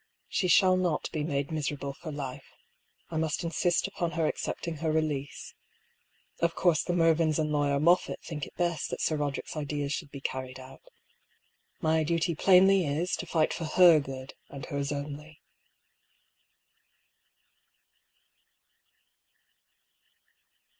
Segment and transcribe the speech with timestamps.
[0.29, 2.53] She shall not be made miserable for life.
[3.11, 5.53] I must insist upon her accepting her release.
[6.39, 10.09] Of course the Mervyns and lawyer Moffatt think it best that Sir Koderick's ideas should
[10.09, 10.81] be carried out.
[11.81, 15.39] My duty plainly is, to fight for her good, and hers only."